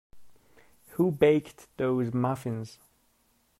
[0.93, 2.79] Who baked those muffins?